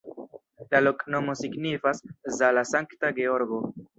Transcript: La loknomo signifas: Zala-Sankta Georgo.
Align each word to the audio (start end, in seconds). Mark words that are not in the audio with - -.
La 0.71 0.79
loknomo 0.85 1.35
signifas: 1.41 2.01
Zala-Sankta 2.39 3.15
Georgo. 3.23 3.63